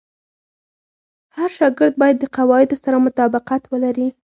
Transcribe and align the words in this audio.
هر 1.37 1.49
شاګرد 1.57 1.93
باید 2.01 2.17
د 2.19 2.25
قواعدو 2.35 2.75
سره 2.83 2.97
مطابقت 3.07 3.61
ولري. 3.71 4.07